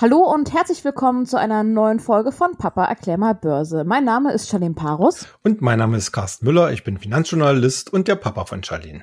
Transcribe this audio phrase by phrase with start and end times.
[0.00, 3.84] Hallo und herzlich willkommen zu einer neuen Folge von Papa erklär mal Börse.
[3.84, 5.26] Mein Name ist Charlene Parus.
[5.44, 6.72] Und mein Name ist Carsten Müller.
[6.72, 9.02] Ich bin Finanzjournalist und der Papa von Charlene.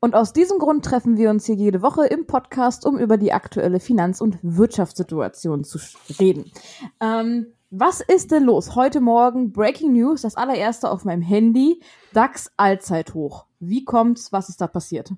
[0.00, 3.34] Und aus diesem Grund treffen wir uns hier jede Woche im Podcast, um über die
[3.34, 5.78] aktuelle Finanz- und Wirtschaftssituation zu
[6.18, 6.50] reden.
[6.98, 8.74] Ähm, was ist denn los?
[8.74, 11.82] Heute Morgen Breaking News, das allererste auf meinem Handy.
[12.14, 13.45] DAX Allzeithoch.
[13.58, 14.32] Wie kommt's?
[14.32, 15.12] Was ist da passiert?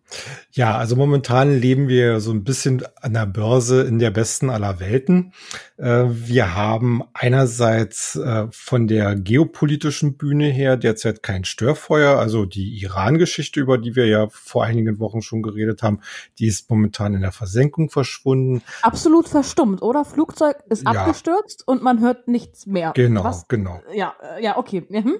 [0.52, 4.78] Ja, also momentan leben wir so ein bisschen an der Börse in der besten aller
[4.78, 5.32] Welten.
[5.76, 12.18] Äh, wir haben einerseits äh, von der geopolitischen Bühne her derzeit kein Störfeuer.
[12.18, 16.00] Also die Iran-Geschichte, über die wir ja vor einigen Wochen schon geredet haben,
[16.38, 18.62] die ist momentan in der Versenkung verschwunden.
[18.82, 20.04] Absolut verstummt, oder?
[20.04, 20.92] Flugzeug ist ja.
[20.92, 22.92] abgestürzt und man hört nichts mehr.
[22.94, 23.48] Genau, Was?
[23.48, 23.80] genau.
[23.92, 24.84] Ja, äh, ja, okay.
[24.88, 25.16] Mhm.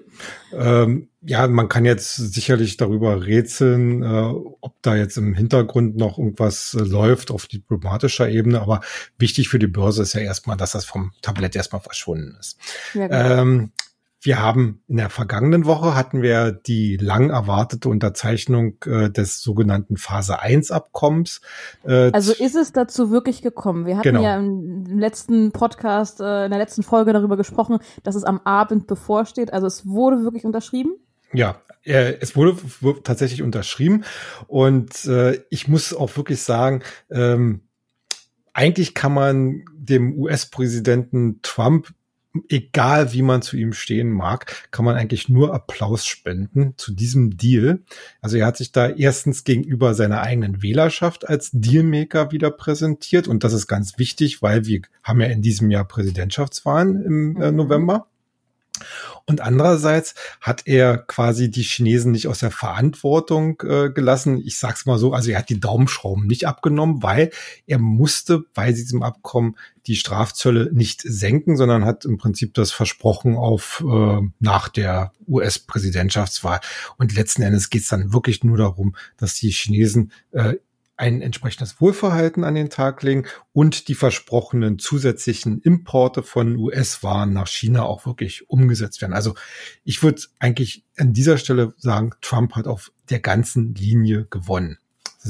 [0.52, 6.18] Ähm, ja, man kann jetzt sicherlich darüber rätseln, äh, ob da jetzt im Hintergrund noch
[6.18, 8.60] irgendwas äh, läuft auf diplomatischer Ebene.
[8.60, 8.80] Aber
[9.18, 12.58] wichtig für die Börse ist ja erstmal, dass das vom Tablett erstmal verschwunden ist.
[12.94, 13.42] Ja, genau.
[13.42, 13.72] ähm,
[14.20, 19.96] wir haben in der vergangenen Woche hatten wir die lang erwartete Unterzeichnung äh, des sogenannten
[19.96, 21.40] Phase 1 Abkommens.
[21.84, 23.86] Äh, also ist es dazu wirklich gekommen?
[23.86, 24.22] Wir hatten genau.
[24.22, 28.40] ja im, im letzten Podcast, äh, in der letzten Folge darüber gesprochen, dass es am
[28.42, 29.52] Abend bevorsteht.
[29.52, 30.94] Also es wurde wirklich unterschrieben?
[31.32, 32.56] Ja, äh, es wurde
[33.02, 34.04] tatsächlich unterschrieben
[34.46, 37.62] und äh, ich muss auch wirklich sagen, ähm,
[38.52, 41.92] eigentlich kann man dem US-Präsidenten Trump
[42.48, 47.36] egal wie man zu ihm stehen mag, kann man eigentlich nur Applaus spenden zu diesem
[47.36, 47.80] Deal.
[48.20, 53.44] Also er hat sich da erstens gegenüber seiner eigenen Wählerschaft als Dealmaker wieder präsentiert und
[53.44, 57.56] das ist ganz wichtig, weil wir haben ja in diesem Jahr Präsidentschaftswahlen im äh, mhm.
[57.56, 58.06] November.
[59.26, 64.38] Und andererseits hat er quasi die Chinesen nicht aus der Verantwortung äh, gelassen.
[64.44, 67.30] Ich sag's mal so, also er hat die Daumenschrauben nicht abgenommen, weil
[67.66, 69.56] er musste bei diesem Abkommen
[69.86, 76.60] die Strafzölle nicht senken, sondern hat im Prinzip das versprochen auf äh, nach der US-Präsidentschaftswahl.
[76.96, 80.54] Und letzten Endes geht's dann wirklich nur darum, dass die Chinesen äh,
[80.98, 87.46] ein entsprechendes Wohlverhalten an den Tag legen und die versprochenen zusätzlichen Importe von US-Waren nach
[87.46, 89.14] China auch wirklich umgesetzt werden.
[89.14, 89.34] Also
[89.84, 94.78] ich würde eigentlich an dieser Stelle sagen, Trump hat auf der ganzen Linie gewonnen.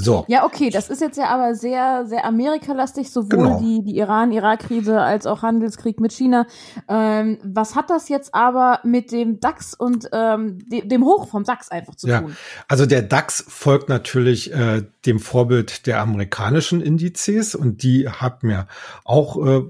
[0.02, 0.24] So.
[0.28, 3.60] Ja, okay, das ist jetzt ja aber sehr, sehr Amerikalastig, sowohl genau.
[3.60, 6.46] die, die Iran-Irak-Krise als auch Handelskrieg mit China.
[6.88, 11.44] Ähm, was hat das jetzt aber mit dem DAX und ähm, de dem Hoch vom
[11.44, 12.20] DAX einfach zu ja.
[12.20, 12.36] tun?
[12.68, 18.66] Also der DAX folgt natürlich äh, dem Vorbild der amerikanischen Indizes und die haben ja
[19.04, 19.62] auch äh,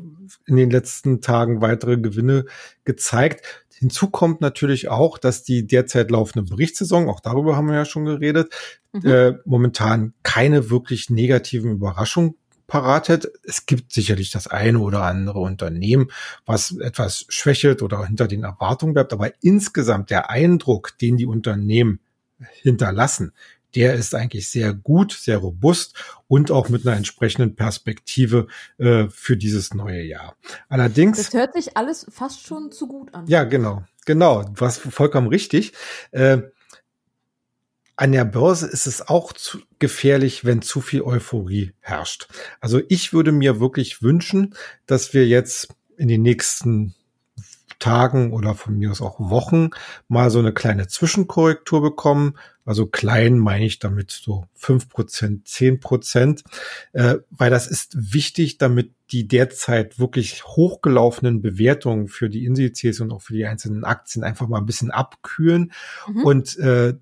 [0.47, 2.44] in den letzten Tagen weitere Gewinne
[2.84, 3.65] gezeigt.
[3.78, 8.05] Hinzu kommt natürlich auch, dass die derzeit laufende Berichtssaison, auch darüber haben wir ja schon
[8.05, 8.53] geredet,
[8.93, 9.06] mhm.
[9.06, 12.34] äh, momentan keine wirklich negativen Überraschungen
[12.67, 13.28] parat hat.
[13.44, 16.11] Es gibt sicherlich das eine oder andere Unternehmen,
[16.44, 22.00] was etwas schwächelt oder hinter den Erwartungen bleibt, aber insgesamt der Eindruck, den die Unternehmen
[22.62, 23.33] hinterlassen,
[23.75, 25.95] der ist eigentlich sehr gut, sehr robust
[26.27, 28.47] und auch mit einer entsprechenden Perspektive
[28.79, 30.37] äh, für dieses neue Jahr.
[30.69, 31.19] Allerdings.
[31.19, 33.27] Das hört sich alles fast schon zu gut an.
[33.27, 34.45] Ja, genau, genau.
[34.55, 35.73] Was vollkommen richtig.
[36.12, 36.43] Äh,
[37.97, 42.29] an der Börse ist es auch zu gefährlich, wenn zu viel Euphorie herrscht.
[42.61, 44.55] Also ich würde mir wirklich wünschen,
[44.87, 46.95] dass wir jetzt in den nächsten
[47.78, 49.71] Tagen oder von mir aus auch Wochen
[50.09, 52.37] mal so eine kleine Zwischenkorrektur bekommen.
[52.65, 56.44] Also klein meine ich damit so fünf Prozent, zehn Prozent,
[56.93, 63.11] äh, weil das ist wichtig, damit die derzeit wirklich hochgelaufenen Bewertungen für die Indizes und
[63.11, 65.72] auch für die einzelnen Aktien einfach mal ein bisschen abkühlen
[66.12, 66.25] mhm.
[66.25, 66.94] und äh,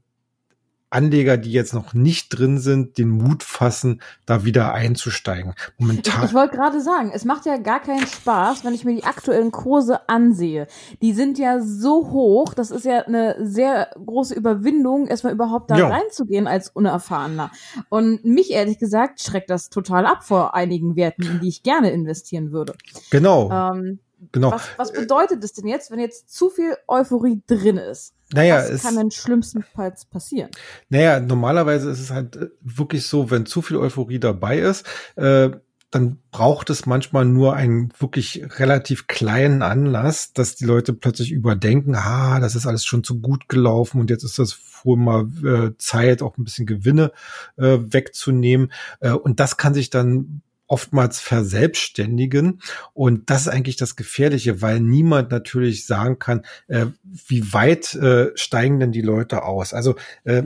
[0.91, 5.54] Anleger, die jetzt noch nicht drin sind, den Mut fassen, da wieder einzusteigen.
[5.78, 6.22] Momentan.
[6.22, 9.04] Ich, ich wollte gerade sagen, es macht ja gar keinen Spaß, wenn ich mir die
[9.04, 10.69] aktuellen Kurse ansehe.
[11.02, 15.76] Die sind ja so hoch, das ist ja eine sehr große Überwindung, erstmal überhaupt da
[15.76, 15.88] ja.
[15.88, 17.50] reinzugehen als Unerfahrener.
[17.88, 21.91] Und mich ehrlich gesagt schreckt das total ab vor einigen Werten, in die ich gerne
[21.91, 22.74] investieren würde.
[23.10, 23.50] Genau.
[23.50, 23.98] Ähm,
[24.30, 24.53] genau.
[24.53, 28.16] Was, was bedeutet es denn jetzt, wenn jetzt zu viel Euphorie drin ist?
[28.32, 30.50] Naja, Was kann denn schlimmstenfalls passieren?
[30.88, 34.84] Naja, normalerweise ist es halt äh, wirklich so, wenn zu viel Euphorie dabei ist,
[35.16, 35.50] äh,
[35.92, 41.94] dann braucht es manchmal nur einen wirklich relativ kleinen Anlass, dass die Leute plötzlich überdenken,
[41.94, 45.76] ah, das ist alles schon zu gut gelaufen und jetzt ist das wohl mal äh,
[45.78, 47.12] Zeit, auch ein bisschen Gewinne
[47.56, 48.72] äh, wegzunehmen.
[49.00, 52.60] Äh, und das kann sich dann oftmals verselbstständigen.
[52.92, 58.30] Und das ist eigentlich das Gefährliche, weil niemand natürlich sagen kann, äh, wie weit äh,
[58.34, 59.72] steigen denn die Leute aus.
[59.72, 60.45] Also äh,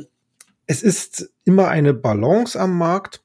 [0.66, 3.22] es ist immer eine Balance am Markt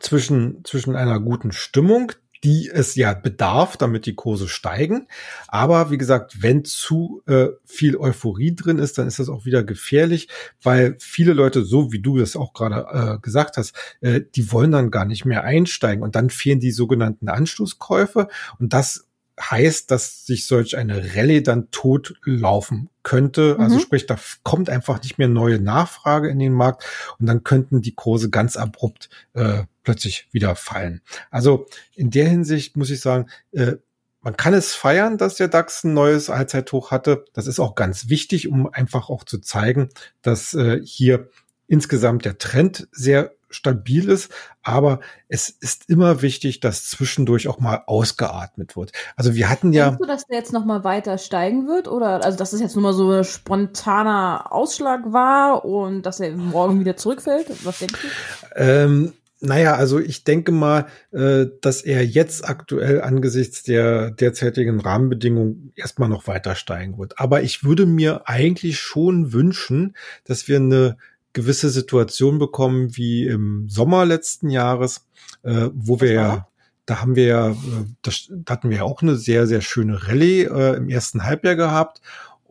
[0.00, 2.12] zwischen, zwischen einer guten Stimmung,
[2.44, 5.06] die es ja bedarf, damit die Kurse steigen.
[5.48, 9.62] Aber wie gesagt, wenn zu äh, viel Euphorie drin ist, dann ist das auch wieder
[9.62, 10.28] gefährlich,
[10.62, 14.72] weil viele Leute, so wie du das auch gerade äh, gesagt hast, äh, die wollen
[14.72, 18.28] dann gar nicht mehr einsteigen und dann fehlen die sogenannten Anstoßkäufe
[18.58, 19.06] und das
[19.40, 23.56] heißt, dass sich solch eine Rallye dann totlaufen könnte.
[23.58, 23.80] Also mhm.
[23.80, 26.84] Sprich, da kommt einfach nicht mehr neue Nachfrage in den Markt
[27.18, 31.00] und dann könnten die Kurse ganz abrupt äh, plötzlich wieder fallen.
[31.30, 33.76] Also in der Hinsicht muss ich sagen, äh,
[34.20, 37.24] man kann es feiern, dass der DAX ein neues Allzeithoch hatte.
[37.32, 39.88] Das ist auch ganz wichtig, um einfach auch zu zeigen,
[40.22, 41.28] dass äh, hier
[41.66, 44.30] insgesamt der Trend sehr stabil ist,
[44.62, 48.92] aber es ist immer wichtig, dass zwischendurch auch mal ausgeatmet wird.
[49.16, 49.86] Also wir hatten ja.
[49.86, 52.74] Denkst du, dass der jetzt noch mal weiter steigen wird oder also dass es jetzt
[52.74, 57.48] nur mal so ein spontaner Ausschlag war und dass er morgen wieder zurückfällt?
[57.64, 58.08] Was denkst du?
[58.56, 59.12] Ähm,
[59.44, 66.08] naja, also ich denke mal, äh, dass er jetzt aktuell angesichts der derzeitigen Rahmenbedingungen erstmal
[66.08, 67.18] noch weiter steigen wird.
[67.18, 70.96] Aber ich würde mir eigentlich schon wünschen, dass wir eine
[71.32, 75.06] gewisse Situation bekommen wie im Sommer letzten Jahres,
[75.42, 76.48] äh, wo wir ja,
[76.86, 77.54] da haben wir ja, äh,
[78.02, 81.56] das, da hatten wir ja auch eine sehr, sehr schöne Rallye äh, im ersten Halbjahr
[81.56, 82.00] gehabt.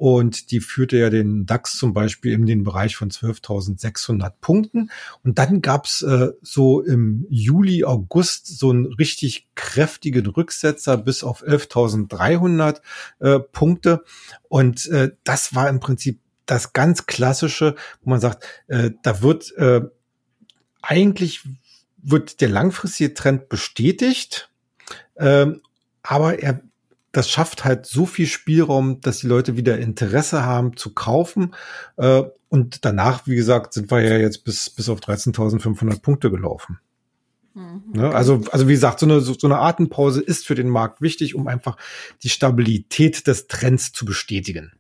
[0.02, 4.90] Und die führte ja den DAX zum Beispiel in den Bereich von 12.600 Punkten.
[5.24, 11.44] Und dann gab's äh, so im Juli, August so einen richtig kräftigen Rücksetzer bis auf
[11.44, 12.82] 11.300
[13.20, 14.04] äh, Punkte.
[14.50, 16.20] Und äh, das war im Prinzip
[16.52, 19.82] das ganz klassische, wo man sagt, äh, da wird äh,
[20.82, 21.44] eigentlich
[22.04, 24.50] wird der langfristige Trend bestätigt,
[25.18, 25.62] ähm,
[26.04, 26.62] aber er
[27.14, 31.54] das schafft halt so viel Spielraum, dass die Leute wieder Interesse haben zu kaufen.
[31.98, 36.80] Äh, und danach, wie gesagt, sind wir ja jetzt bis, bis auf 13.500 Punkte gelaufen.
[37.54, 38.16] Mhm, ne?
[38.16, 41.48] Also, also wie gesagt, so eine, so eine Atempause ist für den Markt wichtig, um
[41.48, 41.76] einfach
[42.24, 44.72] die Stabilität des Trends zu bestätigen.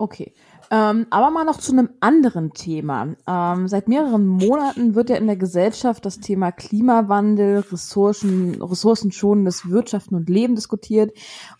[0.00, 0.32] Okay.
[0.70, 3.16] Ähm, aber mal noch zu einem anderen Thema.
[3.26, 10.14] Ähm, seit mehreren Monaten wird ja in der Gesellschaft das Thema Klimawandel, Ressourcen, ressourcenschonendes Wirtschaften
[10.14, 11.12] und Leben diskutiert.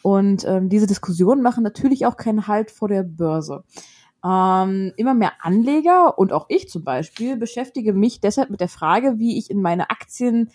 [0.03, 3.65] Und ähm, diese Diskussionen machen natürlich auch keinen Halt vor der Börse.
[4.25, 9.19] Ähm, immer mehr Anleger und auch ich zum Beispiel beschäftige mich deshalb mit der Frage,
[9.19, 10.51] wie ich in meine Aktien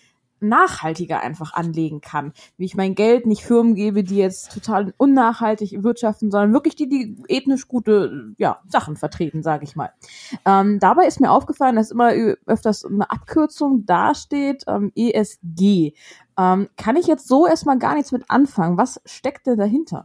[0.48, 2.32] nachhaltiger einfach anlegen kann.
[2.56, 6.88] Wie ich mein Geld nicht Firmen gebe, die jetzt total unnachhaltig wirtschaften, sondern wirklich die,
[6.88, 9.90] die ethnisch gute ja, Sachen vertreten, sage ich mal.
[10.44, 12.12] Ähm, dabei ist mir aufgefallen, dass immer
[12.46, 15.94] öfters eine Abkürzung dasteht, ähm, ESG.
[16.38, 18.76] Ähm, kann ich jetzt so erstmal gar nichts mit anfangen.
[18.76, 20.02] Was steckt denn dahinter?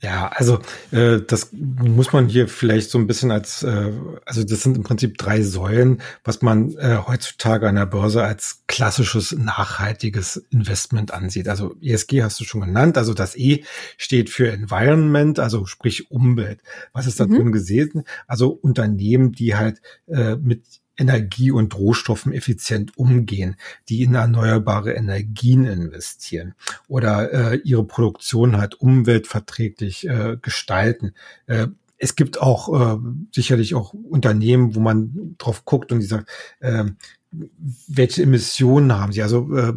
[0.00, 0.58] Ja, also
[0.92, 3.92] äh, das muss man hier vielleicht so ein bisschen als, äh,
[4.24, 8.62] also das sind im Prinzip drei Säulen, was man äh, heutzutage an der Börse als
[8.68, 11.48] klassisches nachhaltiges Investment ansieht.
[11.48, 13.64] Also ESG hast du schon genannt, also das E
[13.96, 16.62] steht für Environment, also sprich Umwelt.
[16.92, 17.34] Was ist da mhm.
[17.34, 18.04] drin gesehen?
[18.26, 20.62] Also Unternehmen, die halt äh, mit
[20.96, 23.56] Energie- und Rohstoffen effizient umgehen,
[23.88, 26.54] die in erneuerbare Energien investieren
[26.88, 31.12] oder äh, ihre Produktion halt umweltverträglich äh, gestalten.
[31.46, 32.98] Äh, es gibt auch äh,
[33.32, 36.84] sicherlich auch Unternehmen, wo man drauf guckt und die sagt, äh,
[37.88, 39.22] welche Emissionen haben sie?
[39.22, 39.72] Also äh,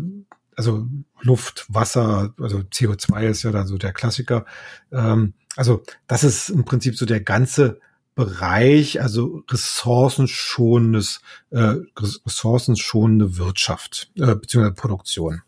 [0.59, 0.85] also
[1.21, 4.45] Luft, Wasser, also CO2 ist ja da so der Klassiker.
[4.91, 7.79] Ähm, also das ist im Prinzip so der ganze
[8.19, 11.21] Bereich, also ressourcenschonendes,
[11.51, 14.71] äh, ressourcenschonende Wirtschaft äh, bzw.
[14.71, 15.41] Produktion.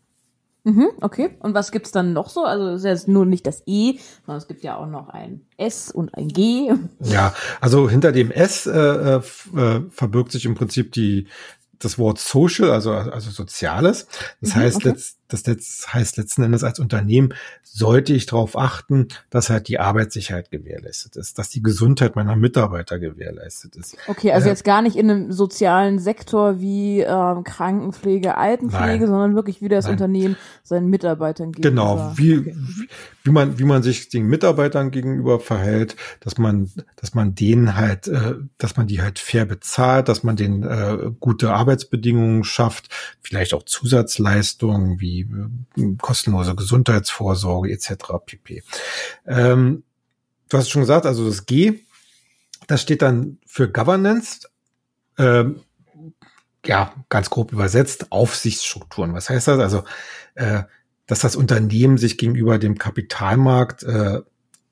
[0.64, 1.36] Mhm, okay.
[1.40, 2.44] Und was gibt's dann noch so?
[2.44, 5.42] Also es ist jetzt nur nicht das E, sondern es gibt ja auch noch ein
[5.58, 6.72] S und ein G.
[7.00, 9.20] Ja, also hinter dem S äh, äh,
[9.90, 11.26] verbirgt sich im Prinzip die
[11.78, 14.06] das Wort Social, also also Soziales.
[14.40, 14.88] Das mhm, heißt okay.
[14.88, 20.50] letzt, das, heißt letzten Endes als Unternehmen sollte ich darauf achten, dass halt die Arbeitssicherheit
[20.50, 23.96] gewährleistet ist, dass die Gesundheit meiner Mitarbeiter gewährleistet ist.
[24.08, 29.06] Okay, also äh, jetzt gar nicht in einem sozialen Sektor wie ähm, Krankenpflege, Altenpflege, nein,
[29.06, 29.92] sondern wirklich wie das nein.
[29.92, 31.70] Unternehmen seinen Mitarbeitern gegenüber.
[31.70, 32.56] Genau, wie, okay.
[33.21, 38.08] wie man wie man sich den Mitarbeitern gegenüber verhält, dass man dass man denen halt,
[38.08, 42.88] äh, dass man die halt fair bezahlt, dass man denen äh, gute Arbeitsbedingungen schafft,
[43.20, 45.20] vielleicht auch Zusatzleistungen wie
[45.76, 47.94] äh, kostenlose Gesundheitsvorsorge etc.
[48.26, 48.62] pp.
[49.26, 49.84] Ähm,
[50.48, 51.80] du hast schon gesagt, also das G,
[52.66, 54.48] das steht dann für Governance.
[55.18, 55.60] Ähm,
[56.64, 59.14] ja, ganz grob übersetzt, Aufsichtsstrukturen.
[59.14, 59.58] Was heißt das?
[59.58, 59.84] Also,
[60.34, 60.62] äh,
[61.06, 64.20] dass das Unternehmen sich gegenüber dem Kapitalmarkt äh,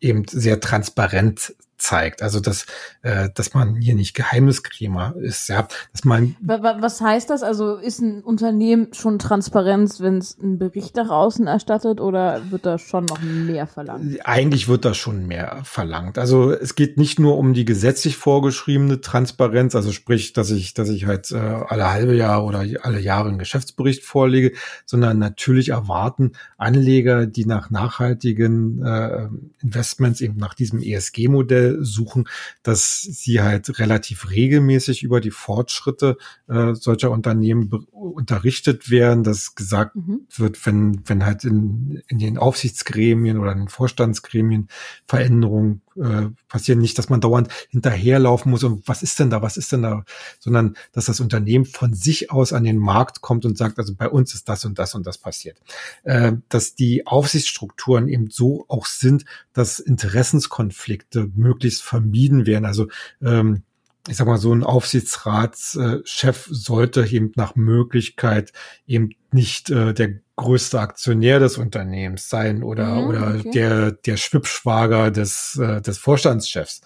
[0.01, 2.23] eben sehr transparent zeigt.
[2.23, 2.67] Also dass,
[3.03, 5.67] äh, dass man hier nicht Geheimniskrämer ist, ja.
[5.93, 7.43] Dass man Was heißt das?
[7.43, 12.67] Also ist ein Unternehmen schon Transparenz, wenn es einen Bericht nach außen erstattet oder wird
[12.67, 14.19] da schon noch mehr verlangt?
[14.25, 16.19] Eigentlich wird da schon mehr verlangt.
[16.19, 20.89] Also es geht nicht nur um die gesetzlich vorgeschriebene Transparenz, also sprich, dass ich, dass
[20.89, 24.53] ich halt äh, alle halbe Jahr oder alle Jahre einen Geschäftsbericht vorlege,
[24.85, 29.29] sondern natürlich erwarten Anleger, die nach nachhaltigen äh,
[29.63, 32.29] Investments eben nach diesem ESG-Modell suchen,
[32.63, 36.17] dass sie halt relativ regelmäßig über die Fortschritte
[36.49, 40.27] äh, solcher Unternehmen unterrichtet werden, dass gesagt mhm.
[40.37, 44.69] wird, wenn, wenn halt in, in den Aufsichtsgremien oder in den Vorstandsgremien
[45.07, 49.57] Veränderungen äh, passieren, nicht, dass man dauernd hinterherlaufen muss und was ist denn da, was
[49.57, 50.05] ist denn da,
[50.39, 54.09] sondern dass das Unternehmen von sich aus an den Markt kommt und sagt, also bei
[54.09, 55.59] uns ist das und das und das passiert.
[56.05, 62.65] Äh, dass die Aufsichtsstrukturen eben so auch sind, dass Interessenskonflikte möglichst vermieden werden.
[62.65, 62.89] Also
[63.23, 63.63] ähm,
[64.09, 68.53] ich sag mal, so ein Aufsichtsratschef sollte eben nach Möglichkeit
[68.87, 73.51] eben nicht äh, der größte Aktionär des Unternehmens sein oder mhm, oder okay.
[73.51, 76.81] der der Schwippschwager des äh, des Vorstandschefs.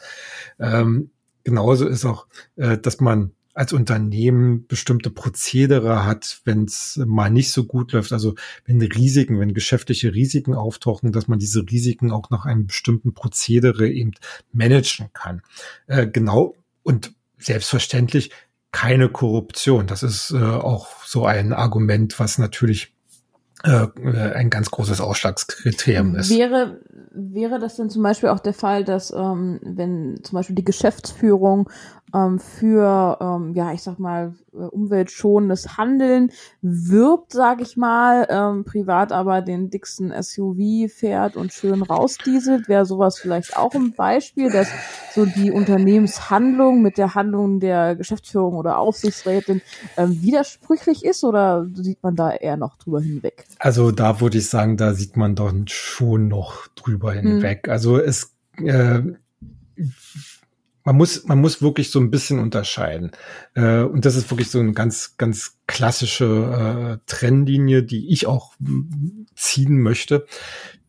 [0.59, 1.11] Ähm,
[1.45, 7.53] genauso ist auch, äh, dass man als Unternehmen bestimmte Prozedere hat, wenn es mal nicht
[7.53, 8.13] so gut läuft.
[8.13, 8.35] Also
[8.67, 13.89] wenn Risiken, wenn geschäftliche Risiken auftauchen, dass man diese Risiken auch nach einem bestimmten Prozedere
[13.89, 14.11] eben
[14.53, 15.43] managen kann.
[15.87, 18.31] Äh, genau und selbstverständlich
[18.71, 19.87] keine Korruption.
[19.87, 22.95] Das ist äh, auch so ein Argument, was natürlich
[23.63, 23.87] äh,
[24.35, 26.31] ein ganz großes Ausschlagskriterium ist.
[26.31, 26.81] Wäre,
[27.13, 31.71] wäre das denn zum Beispiel auch der Fall, dass ähm, wenn zum Beispiel die Geschäftsführung
[32.15, 36.31] ähm, für, ähm, ja, ich sag mal, äh, umweltschonendes Handeln
[36.63, 42.87] wirbt, sage ich mal, ähm, privat aber den dicksten SUV fährt und schön rausdieselt, wäre
[42.87, 44.69] sowas vielleicht auch ein Beispiel, dass
[45.13, 49.61] so die Unternehmenshandlung mit der Handlung der Geschäftsführung oder Aufsichtsrätin
[49.97, 53.45] ähm, widersprüchlich ist oder sieht man da eher noch drüber hinweg?
[53.59, 57.27] Also da würde ich sagen, da sieht man doch schon noch drüber hm.
[57.27, 57.63] hinweg.
[57.67, 57.73] Hm.
[57.73, 59.03] Also es äh,
[60.85, 63.13] man muss, man muss wirklich so ein bisschen unterscheiden.
[63.55, 68.55] Äh, und das ist wirklich so eine ganz, ganz klassische äh, Trennlinie, die ich auch
[69.35, 70.27] ziehen möchte.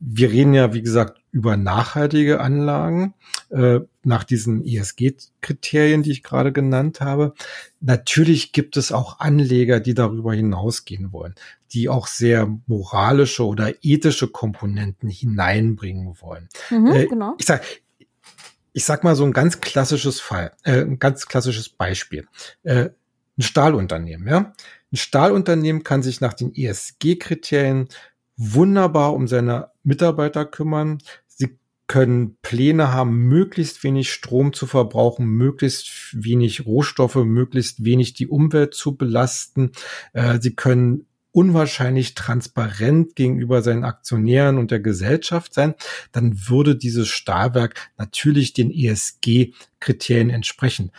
[0.02, 3.14] Wir reden ja, wie gesagt, über nachhaltige Anlagen
[3.50, 7.34] äh, nach diesen ESG-Kriterien, die ich gerade genannt habe.
[7.80, 11.36] Natürlich gibt es auch Anleger, die darüber hinausgehen wollen,
[11.72, 16.50] die auch sehr moralische oder ethische Komponenten hineinbringen wollen.
[16.70, 17.36] Mhm, äh, genau.
[17.38, 17.64] Ich sage,
[18.76, 22.28] ich sag mal so ein ganz klassisches Fall, äh, ein ganz klassisches Beispiel.
[22.64, 22.90] Äh,
[23.38, 24.54] ein Stahlunternehmen, ja.
[24.92, 27.88] Ein Stahlunternehmen kann sich nach den ESG-Kriterien
[28.36, 30.98] wunderbar um seine Mitarbeiter kümmern.
[31.26, 38.28] Sie können Pläne haben, möglichst wenig Strom zu verbrauchen, möglichst wenig Rohstoffe, möglichst wenig die
[38.28, 39.72] Umwelt zu belasten.
[40.12, 45.76] Äh, sie können unwahrscheinlich transparent gegenüber seinen Aktionären und der Gesellschaft sein,
[46.14, 50.92] dann würde dieses Stahlwerk natürlich den ESG-Kriterien entsprechen.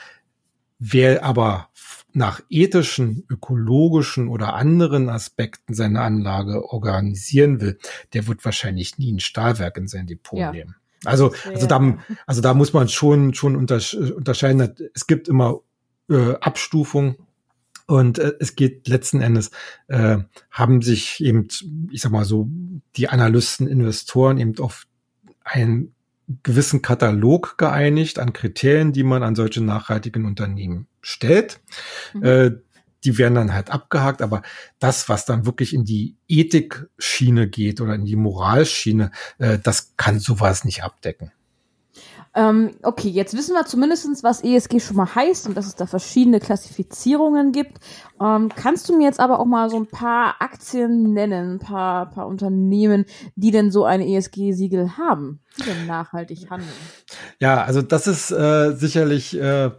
[0.78, 1.71] Wer aber
[2.12, 7.78] nach ethischen, ökologischen oder anderen Aspekten seine Anlage organisieren will,
[8.12, 10.52] der wird wahrscheinlich nie ein Stahlwerk in sein Depot ja.
[10.52, 10.76] nehmen.
[11.07, 14.75] Also, also da, also da muss man schon, schon unterscheiden.
[14.95, 15.61] Es gibt immer
[16.11, 17.16] äh, Abstufungen
[17.87, 19.50] und äh, es geht letzten Endes,
[19.88, 20.19] äh,
[20.50, 21.49] haben sich eben,
[21.90, 22.49] ich sag mal so,
[22.97, 24.87] die Analysten, Investoren eben auf
[25.45, 25.95] einen
[26.43, 31.61] gewissen Katalog geeinigt an Kriterien, die man an solche nachhaltigen Unternehmen stellt.
[32.14, 32.23] Mhm.
[32.25, 32.50] Äh,
[33.05, 34.43] die werden dann halt abgehakt, aber
[34.81, 40.19] das, was dann wirklich in die Ethikschiene geht oder in die Moralschiene, äh, das kann
[40.19, 41.31] sowas nicht abdecken.
[42.37, 45.87] Ähm, okay, jetzt wissen wir zumindestens, was ESG schon mal heißt und dass es da
[45.87, 47.78] verschiedene Klassifizierungen gibt.
[48.21, 52.11] Ähm, kannst du mir jetzt aber auch mal so ein paar Aktien nennen, ein paar,
[52.11, 56.69] paar Unternehmen, die denn so ein ESG-Siegel haben, die denn nachhaltig handeln?
[57.40, 59.71] Ja, also das ist äh, sicherlich, äh,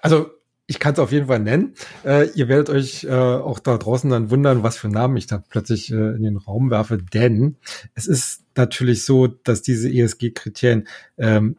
[0.00, 0.30] also
[0.66, 1.74] ich kann es auf jeden Fall nennen.
[2.04, 5.42] Äh, ihr werdet euch äh, auch da draußen dann wundern, was für Namen ich da
[5.48, 7.56] plötzlich äh, in den Raum werfe, denn
[7.94, 10.86] es ist natürlich so, dass diese ESG-Kriterien
[11.18, 11.56] ähm,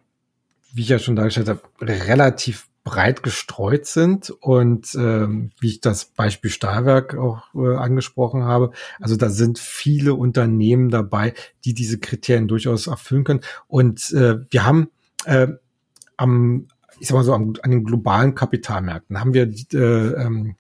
[0.76, 6.06] wie ich ja schon dargestellt habe, relativ breit gestreut sind und ähm, wie ich das
[6.06, 12.48] Beispiel Stahlwerk auch äh, angesprochen habe, also da sind viele Unternehmen dabei, die diese Kriterien
[12.48, 13.42] durchaus erfüllen können.
[13.68, 14.92] Und äh, wir haben
[15.26, 15.48] äh,
[16.18, 16.68] am,
[17.00, 20.56] ich sag mal so, am, an den globalen Kapitalmärkten haben wir äh, ähm,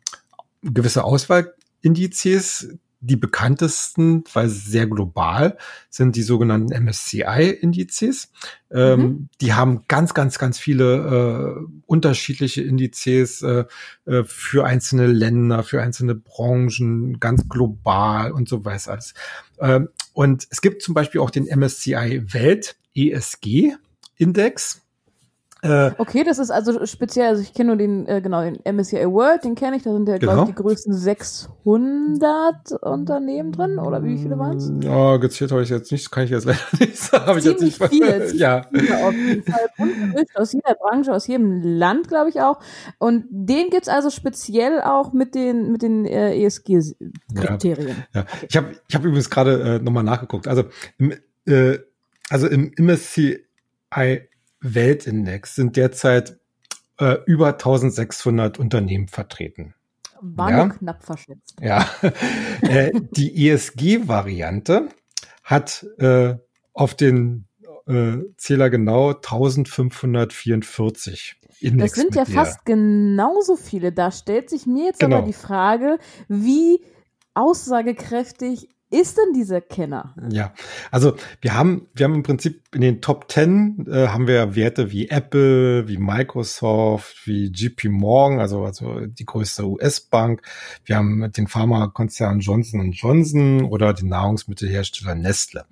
[0.63, 2.69] gewisse Auswahlindizes,
[3.06, 5.58] die bekanntesten, weil sehr global,
[5.90, 8.32] sind die sogenannten MSCI-Indizes.
[8.72, 9.30] Ähm, mhm.
[9.42, 13.66] Die haben ganz, ganz, ganz viele äh, unterschiedliche Indizes äh,
[14.06, 19.14] äh, für einzelne Länder, für einzelne Branchen, ganz global und so weiter alles.
[19.60, 23.74] Ähm, und es gibt zum Beispiel auch den MSCI Welt ESG
[24.18, 24.82] Index.
[25.62, 29.06] Äh, okay, das ist also speziell, also ich kenne nur den, äh, genau, den MSCI
[29.08, 30.34] World, den kenne ich, da sind ja, genau.
[30.34, 34.72] glaube ich, die größten 600 Unternehmen drin, oder wie viele waren es?
[34.82, 37.26] Ja, gezählt habe ich jetzt nicht, das kann ich jetzt leider nicht sagen.
[37.26, 38.62] Habe ich jetzt nicht viele, ja.
[38.62, 40.26] auf jeden Fall.
[40.36, 42.60] aus jeder Branche, aus jedem Land, glaube ich auch.
[43.00, 48.04] Und den gibt's also speziell auch mit den, mit den äh, ESG-Kriterien.
[48.14, 48.22] Ja, ja.
[48.22, 48.46] Okay.
[48.50, 50.48] Ich habe ich hab übrigens gerade äh, nochmal nachgeguckt.
[50.48, 50.66] Also
[51.00, 51.14] im,
[51.48, 51.80] äh,
[52.30, 53.40] also im MSCI
[54.74, 56.38] Weltindex sind derzeit
[57.00, 59.74] äh, über 1600 Unternehmen vertreten.
[60.22, 60.69] War ja?
[60.69, 61.57] knapp verschätzt.
[61.62, 61.88] Ja.
[62.62, 64.88] äh, die ESG-Variante
[65.43, 66.36] hat äh,
[66.74, 67.45] auf den
[67.88, 71.36] äh, Zähler genau 1544.
[71.60, 73.91] Index das sind ja fast genauso viele.
[73.91, 75.17] Da stellt sich mir jetzt genau.
[75.17, 76.84] aber die Frage, wie
[77.34, 80.16] aussagekräftig ist denn dieser Kenner?
[80.30, 80.54] Ja,
[80.92, 84.92] also wir haben, wir haben im Prinzip in den Top 10 äh, haben wir Werte
[84.92, 90.42] wie Apple, wie Microsoft, wie JP Morgan, also, also die größte US-Bank.
[90.84, 95.66] Wir haben den Pharmakonzern Johnson Johnson oder den Nahrungsmittelhersteller Nestle.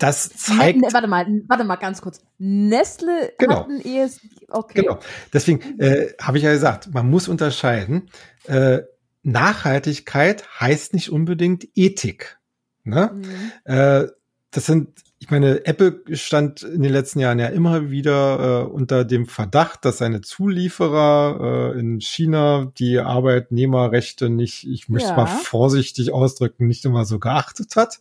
[0.00, 0.80] Das zeigt.
[0.80, 2.22] Ne, ne, warte mal, warte mal ganz kurz.
[2.38, 3.56] Nestle genau.
[3.56, 4.22] hat ein ESG.
[4.48, 4.80] Okay.
[4.80, 4.98] Genau.
[5.32, 8.08] Deswegen äh, habe ich ja gesagt, man muss unterscheiden.
[8.46, 8.80] Äh,
[9.22, 12.38] Nachhaltigkeit heißt nicht unbedingt Ethik.
[12.84, 13.10] Ne?
[13.12, 13.72] Mhm.
[13.72, 14.06] Äh,
[14.50, 19.04] das sind, ich meine, Apple stand in den letzten Jahren ja immer wieder äh, unter
[19.04, 25.16] dem Verdacht, dass seine Zulieferer äh, in China die Arbeitnehmerrechte nicht, ich möchte ja.
[25.16, 28.00] mal vorsichtig ausdrücken, nicht immer so geachtet hat.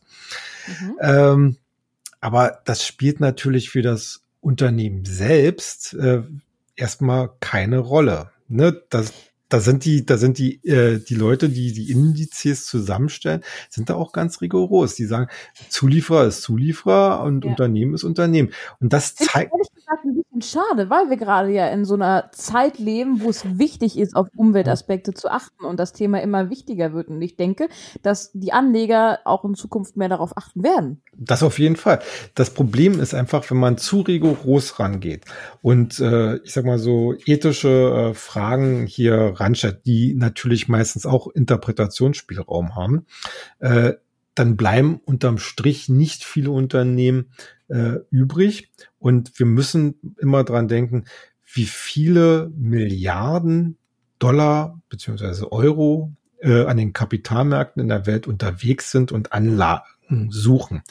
[0.67, 0.95] Mhm.
[1.01, 1.57] Ähm,
[2.21, 6.23] aber das spielt natürlich für das Unternehmen selbst äh,
[6.75, 8.31] erstmal keine Rolle.
[8.47, 8.81] Ne?
[8.89, 9.13] Das,
[9.49, 13.95] da sind die, da sind die, äh, die Leute, die die Indizes zusammenstellen, sind da
[13.95, 14.95] auch ganz rigoros.
[14.95, 15.27] Die sagen,
[15.69, 17.51] Zulieferer ist Zulieferer und ja.
[17.51, 18.51] Unternehmen ist Unternehmen.
[18.79, 19.51] Und das zeigt.
[19.51, 23.29] Ehrlich gesagt ein bisschen schade, weil wir gerade ja in so einer Zeit leben, wo
[23.29, 27.07] es wichtig ist, auf Umweltaspekte zu achten und das Thema immer wichtiger wird.
[27.09, 27.69] Und ich denke,
[28.01, 31.01] dass die Anleger auch in Zukunft mehr darauf achten werden.
[31.17, 31.99] Das auf jeden Fall.
[32.35, 35.25] Das Problem ist einfach, wenn man zu rigoros rangeht
[35.61, 41.27] und äh, ich sag mal so ethische äh, Fragen hier ranstellt, die natürlich meistens auch
[41.27, 43.05] Interpretationsspielraum haben,
[43.59, 43.93] äh,
[44.35, 47.31] dann bleiben unterm Strich nicht viele Unternehmen
[47.69, 48.69] äh, übrig.
[48.99, 51.05] Und wir müssen immer dran denken,
[51.53, 53.77] wie viele Milliarden
[54.19, 60.83] Dollar beziehungsweise Euro äh, an den Kapitalmärkten in der Welt unterwegs sind und Anlagen suchen.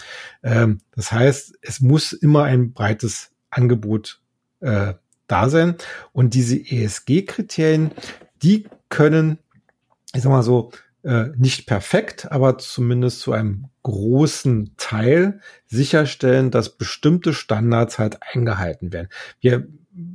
[0.42, 4.20] Ähm, das heißt, es muss immer ein breites Angebot
[4.60, 4.94] äh,
[5.26, 5.76] da sein.
[6.12, 7.92] Und diese ESG-Kriterien,
[8.42, 9.38] die können,
[10.14, 10.70] ich sag mal so,
[11.08, 18.92] äh, nicht perfekt, aber zumindest zu einem großen Teil sicherstellen, dass bestimmte Standards halt eingehalten
[18.92, 19.08] werden.
[19.40, 19.66] Wir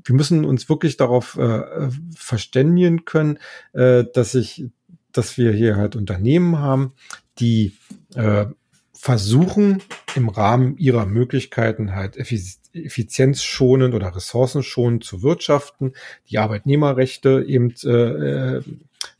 [0.06, 3.40] wir müssen uns wirklich darauf äh, verständigen können,
[3.74, 4.66] äh, dass ich,
[5.12, 6.94] dass wir hier halt Unternehmen haben,
[7.40, 7.74] die
[8.16, 8.46] äh,
[8.94, 9.82] versuchen
[10.16, 15.94] im Rahmen ihrer Möglichkeiten halt effizienzschonend oder ressourcenschonend zu wirtschaften,
[16.30, 18.62] die Arbeitnehmerrechte eben äh,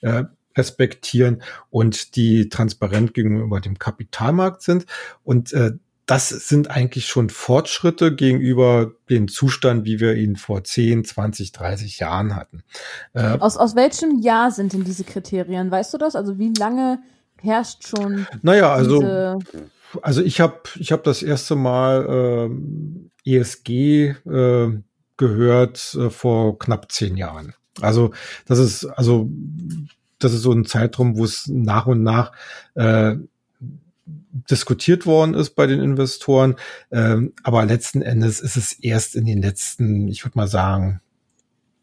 [0.02, 0.24] äh,
[0.56, 4.86] respektieren und die transparent gegenüber dem Kapitalmarkt sind.
[5.24, 5.72] Und äh,
[6.06, 12.00] das sind eigentlich schon Fortschritte gegenüber dem Zustand, wie wir ihn vor 10, 20, 30
[12.00, 12.64] Jahren hatten.
[13.14, 15.72] Äh, aus, aus welchem Jahr sind denn diese Kriterien?
[15.72, 16.16] Weißt du das?
[16.16, 17.00] Also wie lange
[17.42, 18.28] herrscht schon.
[18.42, 19.40] Naja, also,
[20.02, 22.50] also ich habe ich hab das erste Mal
[23.26, 24.72] äh, ESG äh,
[25.18, 27.54] gehört äh, vor knapp zehn Jahren.
[27.82, 28.12] Also
[28.46, 29.30] das ist also
[30.24, 32.32] das ist so ein Zeitraum, wo es nach und nach
[32.76, 33.16] äh,
[34.06, 36.56] diskutiert worden ist bei den Investoren.
[36.92, 41.02] Ähm, aber letzten Endes ist es erst in den letzten, ich würde mal sagen,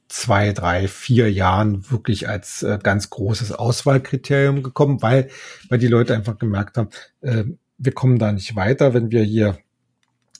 [0.08, 5.30] zwei, drei, vier Jahren wirklich als äh, ganz großes Auswahlkriterium gekommen, weil,
[5.68, 7.44] weil die Leute einfach gemerkt haben, äh,
[7.78, 9.58] wir kommen da nicht weiter, wenn wir hier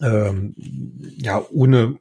[0.03, 1.99] ähm, ja ohne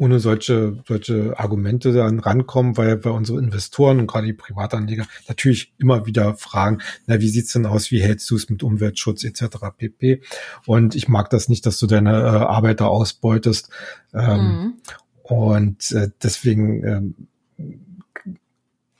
[0.00, 5.74] ohne solche, solche Argumente dann rankommen, weil wir unsere Investoren und gerade die Privatanleger natürlich
[5.76, 9.58] immer wieder fragen, na, wie sieht's denn aus, wie hältst du es mit Umweltschutz etc.
[9.76, 10.22] pp.
[10.64, 13.68] Und ich mag das nicht, dass du deine äh, Arbeiter ausbeutest.
[14.14, 14.74] Ähm, mhm.
[15.22, 17.14] Und äh, deswegen,
[17.58, 17.84] ähm,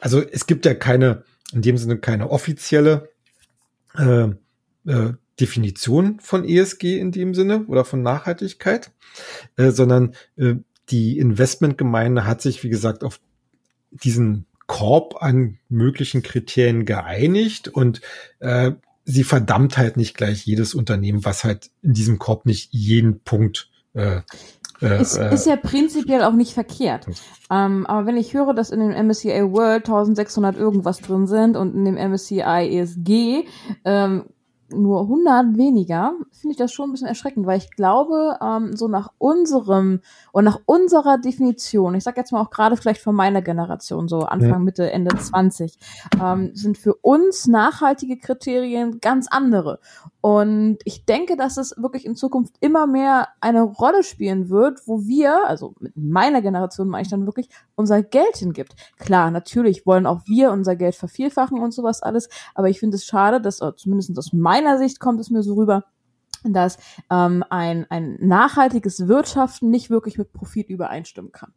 [0.00, 3.08] also es gibt ja keine, in dem Sinne keine offizielle
[3.96, 4.28] äh,
[4.86, 8.92] äh, Definition von ESG in dem Sinne oder von Nachhaltigkeit,
[9.56, 10.56] äh, sondern äh,
[10.90, 13.20] die Investmentgemeinde hat sich, wie gesagt, auf
[13.90, 18.00] diesen Korb an möglichen Kriterien geeinigt und
[18.38, 18.72] äh,
[19.04, 23.68] sie verdammt halt nicht gleich jedes Unternehmen, was halt in diesem Korb nicht jeden Punkt
[23.94, 24.20] äh,
[24.80, 27.06] äh, ist, ist ja prinzipiell auch nicht verkehrt.
[27.50, 31.74] Ähm, aber wenn ich höre, dass in dem MSCI World 1600 irgendwas drin sind und
[31.74, 33.44] in dem MSCI ESG
[33.84, 34.24] ähm,
[34.72, 38.88] nur 100 weniger, finde ich das schon ein bisschen erschreckend, weil ich glaube, ähm, so
[38.88, 40.00] nach unserem
[40.32, 44.20] und nach unserer Definition, ich sag jetzt mal auch gerade vielleicht von meiner Generation, so
[44.20, 45.78] Anfang, Mitte, Ende 20,
[46.22, 49.80] ähm, sind für uns nachhaltige Kriterien ganz andere.
[50.22, 55.06] Und ich denke, dass es wirklich in Zukunft immer mehr eine Rolle spielen wird, wo
[55.06, 58.74] wir, also mit meiner Generation meine ich dann wirklich, unser Geld hingibt.
[58.98, 63.06] Klar, natürlich wollen auch wir unser Geld vervielfachen und sowas alles, aber ich finde es
[63.06, 65.84] schade, dass, zumindest aus meiner Sicht kommt es mir so rüber,
[66.44, 66.78] dass
[67.10, 71.52] ähm, ein, ein nachhaltiges Wirtschaften nicht wirklich mit Profit übereinstimmen kann.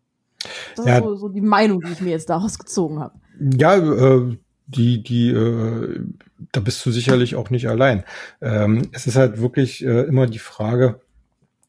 [0.76, 0.98] Das ja.
[0.98, 3.20] ist so, so die Meinung, die ich mir jetzt daraus gezogen habe.
[3.40, 4.38] Ja, äh,
[4.68, 6.02] die, die, äh,
[6.52, 8.04] da bist du sicherlich auch nicht allein.
[8.42, 11.00] Ähm, es ist halt wirklich äh, immer die Frage,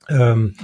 [0.08, 0.54] ähm,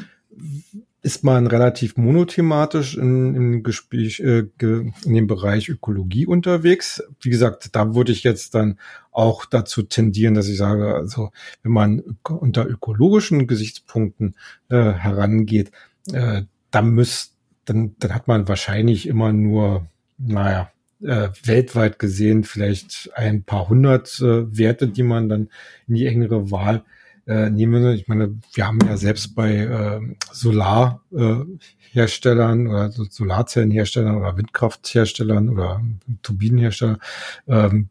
[1.11, 7.03] ist man relativ monothematisch in, in, Gespräch, äh, in dem Bereich Ökologie unterwegs.
[7.20, 8.79] Wie gesagt, da würde ich jetzt dann
[9.11, 11.33] auch dazu tendieren, dass ich sage, also
[11.64, 14.37] wenn man unter ökologischen Gesichtspunkten
[14.68, 15.73] äh, herangeht,
[16.12, 20.70] äh, dann müsst, dann, dann hat man wahrscheinlich immer nur, naja,
[21.03, 25.49] äh, weltweit gesehen vielleicht ein paar hundert äh, Werte, die man dann
[25.88, 26.85] in die engere Wahl
[27.30, 27.94] äh, nehmen.
[27.94, 30.00] Ich meine, wir haben ja selbst bei äh,
[30.32, 35.80] Solarherstellern äh, oder Solarzellenherstellern oder Windkraftherstellern oder
[36.22, 36.98] Turbinenherstellern
[37.46, 37.88] ähm,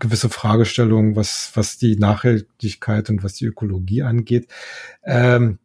[0.00, 4.48] gewisse Fragestellungen, was, was die Nachhaltigkeit und was die Ökologie angeht.
[5.04, 5.60] Ähm,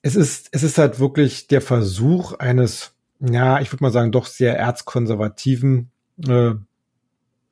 [0.00, 4.24] es ist, es ist halt wirklich der Versuch eines, ja, ich würde mal sagen, doch
[4.24, 5.90] sehr erzkonservativen
[6.26, 6.52] äh,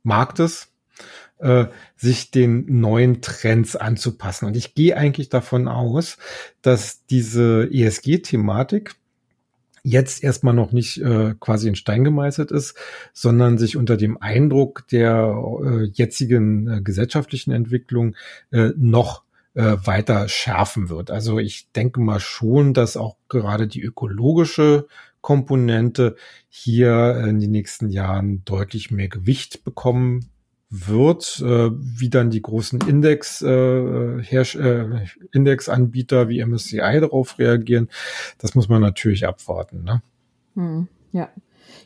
[0.02, 0.68] Marktes,
[1.38, 4.46] äh, sich den neuen Trends anzupassen.
[4.46, 6.18] Und ich gehe eigentlich davon aus,
[6.62, 8.94] dass diese ESG-Thematik
[9.83, 12.75] jetzt erstmal noch nicht äh, quasi in Stein gemeißelt ist,
[13.12, 18.16] sondern sich unter dem Eindruck der äh, jetzigen äh, gesellschaftlichen Entwicklung
[18.51, 19.22] äh, noch
[19.55, 21.12] äh, weiter schärfen wird.
[21.12, 24.88] Also ich denke mal schon, dass auch gerade die ökologische
[25.20, 26.16] Komponente
[26.49, 30.31] hier in den nächsten Jahren deutlich mehr Gewicht bekommen
[30.70, 37.88] wird, äh, wie dann die großen Index, äh, Herrsch äh, Indexanbieter wie MSCI darauf reagieren,
[38.38, 39.85] das muss man natürlich abwarten.
[39.85, 40.02] Ne?
[40.55, 41.29] Hm, ja.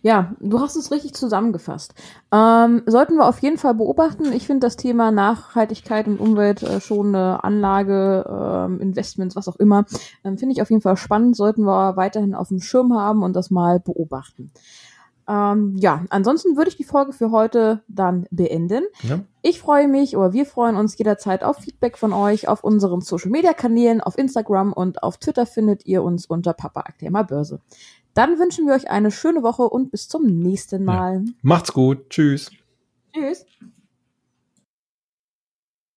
[0.02, 1.94] Ja, du hast es richtig zusammengefasst.
[2.32, 4.32] Ähm, sollten wir auf jeden Fall beobachten.
[4.32, 6.80] Ich finde das Thema Nachhaltigkeit und Umwelt äh,
[7.16, 9.84] Anlage, ähm, Investments, was auch immer,
[10.24, 11.36] ähm, finde ich auf jeden Fall spannend.
[11.36, 14.52] Sollten wir weiterhin auf dem Schirm haben und das mal beobachten.
[15.30, 18.82] Ähm, ja, ansonsten würde ich die Folge für heute dann beenden.
[19.02, 19.20] Ja.
[19.42, 23.30] Ich freue mich oder wir freuen uns jederzeit auf Feedback von euch auf unseren Social
[23.30, 27.60] Media Kanälen, auf Instagram und auf Twitter findet ihr uns unter Papa Aktiema Börse.
[28.12, 31.22] Dann wünschen wir euch eine schöne Woche und bis zum nächsten Mal.
[31.24, 31.32] Ja.
[31.42, 32.10] Macht's gut.
[32.10, 32.50] Tschüss.
[33.14, 33.46] Tschüss.